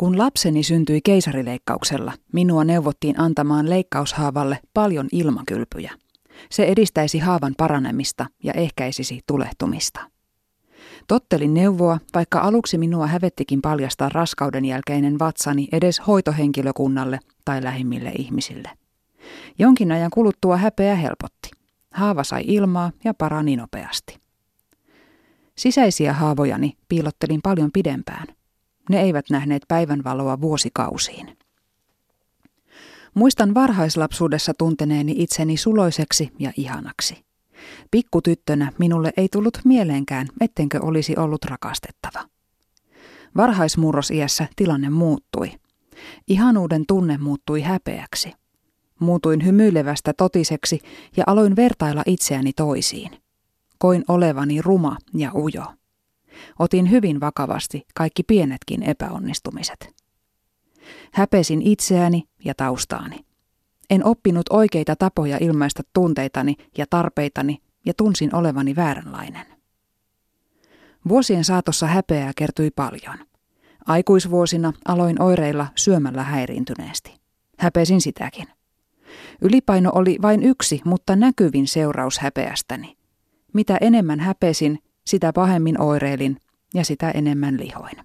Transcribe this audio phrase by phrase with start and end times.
[0.00, 5.92] Kun lapseni syntyi keisarileikkauksella, minua neuvottiin antamaan leikkaushaavalle paljon ilmakylpyjä.
[6.50, 10.00] Se edistäisi haavan paranemista ja ehkäisisi tulehtumista.
[11.06, 18.70] Tottelin neuvoa, vaikka aluksi minua hävettikin paljastaa raskauden jälkeinen vatsani edes hoitohenkilökunnalle tai lähimmille ihmisille.
[19.58, 21.50] Jonkin ajan kuluttua häpeä helpotti.
[21.90, 24.18] Haava sai ilmaa ja parani nopeasti.
[25.58, 28.39] Sisäisiä haavojani piilottelin paljon pidempään.
[28.90, 31.38] Ne eivät nähneet päivänvaloa vuosikausiin.
[33.14, 37.24] Muistan varhaislapsuudessa tunteneeni itseni suloiseksi ja ihanaksi.
[37.90, 42.24] Pikkutyttönä minulle ei tullut mieleenkään, ettenkö olisi ollut rakastettava.
[43.36, 45.52] Varhaismurrosiässä tilanne muuttui.
[46.28, 48.32] Ihanuuden tunne muuttui häpeäksi.
[49.00, 50.80] Muutuin hymyilevästä totiseksi
[51.16, 53.10] ja aloin vertailla itseäni toisiin.
[53.78, 55.64] Koin olevani ruma ja ujo.
[56.58, 59.94] Otin hyvin vakavasti kaikki pienetkin epäonnistumiset.
[61.12, 63.16] Häpesin itseäni ja taustaani.
[63.90, 69.46] En oppinut oikeita tapoja ilmaista tunteitani ja tarpeitani ja tunsin olevani vääränlainen.
[71.08, 73.18] Vuosien saatossa häpeää kertyi paljon.
[73.86, 77.20] Aikuisvuosina aloin oireilla syömällä häiriintyneesti.
[77.58, 78.46] Häpesin sitäkin.
[79.40, 82.96] Ylipaino oli vain yksi, mutta näkyvin seuraus häpeästäni.
[83.52, 86.36] Mitä enemmän häpesin, sitä pahemmin oireilin
[86.74, 87.96] ja sitä enemmän lihoin.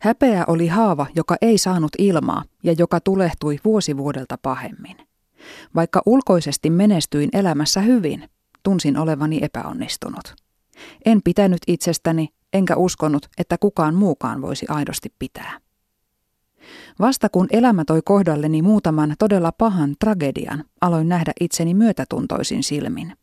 [0.00, 4.96] Häpeä oli haava, joka ei saanut ilmaa ja joka tulehtui vuosi vuodelta pahemmin.
[5.74, 8.28] Vaikka ulkoisesti menestyin elämässä hyvin,
[8.62, 10.34] tunsin olevani epäonnistunut.
[11.04, 15.58] En pitänyt itsestäni, enkä uskonut, että kukaan muukaan voisi aidosti pitää.
[17.00, 23.16] Vasta kun elämä toi kohdalleni muutaman todella pahan tragedian, aloin nähdä itseni myötätuntoisin silmin.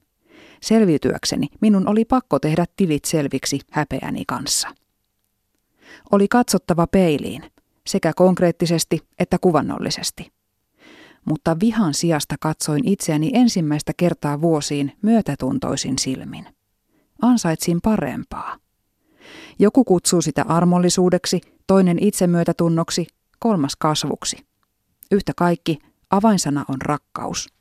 [0.64, 4.68] Selviytyäkseni minun oli pakko tehdä tilit selviksi häpeäni kanssa.
[6.12, 7.44] Oli katsottava peiliin,
[7.88, 10.32] sekä konkreettisesti että kuvannollisesti.
[11.26, 16.46] Mutta vihan sijasta katsoin itseäni ensimmäistä kertaa vuosiin myötätuntoisin silmin.
[17.22, 18.58] Ansaitsin parempaa.
[19.60, 23.08] Joku kutsuu sitä armollisuudeksi, toinen itsemyötätunnoksi,
[23.40, 24.38] kolmas kasvuksi.
[25.12, 27.54] Yhtä kaikki, avainsana on rakkaus.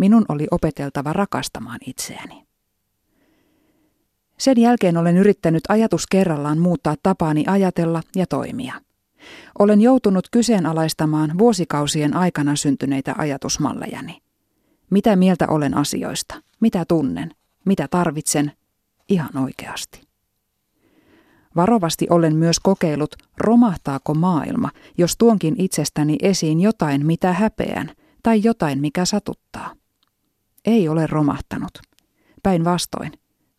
[0.00, 2.46] Minun oli opeteltava rakastamaan itseäni.
[4.38, 8.74] Sen jälkeen olen yrittänyt ajatus kerrallaan muuttaa tapaani ajatella ja toimia.
[9.58, 14.22] Olen joutunut kyseenalaistamaan vuosikausien aikana syntyneitä ajatusmallejani.
[14.90, 16.42] Mitä mieltä olen asioista?
[16.60, 17.30] Mitä tunnen?
[17.64, 18.52] Mitä tarvitsen?
[19.08, 20.02] Ihan oikeasti.
[21.56, 27.90] Varovasti olen myös kokeillut, romahtaako maailma, jos tuonkin itsestäni esiin jotain, mitä häpeän,
[28.22, 29.80] tai jotain, mikä satuttaa.
[30.64, 31.70] Ei ole romahtanut.
[32.42, 33.12] Päinvastoin,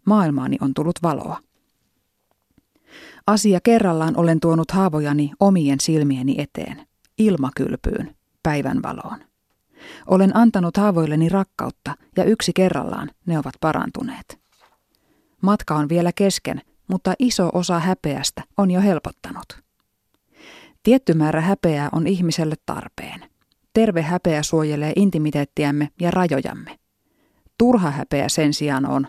[0.06, 1.40] maailmaani on tullut valoa.
[3.28, 9.20] Asia kerrallaan olen tuonut haavojani omien silmieni eteen, ilmakylpyyn, päivänvaloon.
[10.08, 14.40] Olen antanut haavoilleni rakkautta ja yksi kerrallaan ne ovat parantuneet.
[15.42, 19.62] Matka on vielä kesken, mutta iso osa häpeästä on jo helpottanut.
[20.84, 23.30] Tietty määrä häpeää on ihmiselle tarpeen.
[23.74, 26.81] Terve häpeä suojelee intimiteettiämme ja rajojamme.
[27.62, 29.08] Turha häpeä sen sijaan on,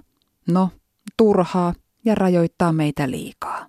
[0.48, 0.70] no,
[1.16, 1.74] turhaa
[2.04, 3.66] ja rajoittaa meitä liikaa.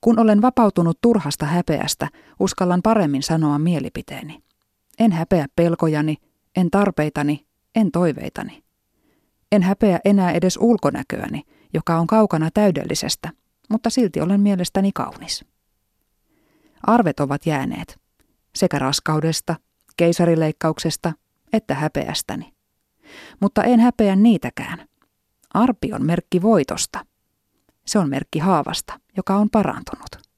[0.00, 2.08] Kun olen vapautunut turhasta häpeästä,
[2.40, 4.42] uskallan paremmin sanoa mielipiteeni.
[4.98, 6.16] En häpeä pelkojani,
[6.56, 8.62] en tarpeitani, en toiveitani.
[9.52, 11.42] En häpeä enää edes ulkonäköäni,
[11.74, 13.30] joka on kaukana täydellisestä,
[13.70, 15.44] mutta silti olen mielestäni kaunis.
[16.82, 18.00] Arvet ovat jääneet,
[18.54, 19.56] sekä raskaudesta,
[19.96, 21.12] keisarileikkauksesta
[21.52, 22.61] että häpeästäni.
[23.40, 24.88] Mutta en häpeä niitäkään.
[25.54, 27.06] Arpi on merkki voitosta.
[27.86, 30.31] Se on merkki haavasta, joka on parantunut.